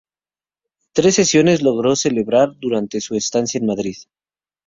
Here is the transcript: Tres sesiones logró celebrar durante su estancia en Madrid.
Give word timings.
Tres 0.93 1.13
sesiones 1.17 1.61
logró 1.61 1.95
celebrar 1.95 2.55
durante 2.57 3.01
su 3.01 3.13
estancia 3.13 3.59
en 3.59 3.67
Madrid. 3.67 3.97